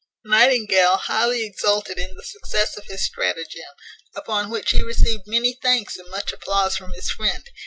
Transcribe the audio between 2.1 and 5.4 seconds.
the success of his stratagem, upon which he received